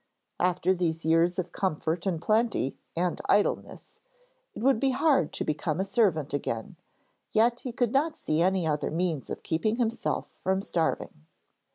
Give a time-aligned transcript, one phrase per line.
[0.39, 3.99] After these years of comfort and plenty and idleness
[4.55, 6.75] it would be hard to become a servant again,
[7.29, 11.27] yet he could not see any other means of keeping himself from starving.